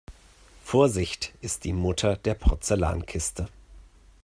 [0.63, 3.49] Vorsicht ist die Mutter der Porzellankiste.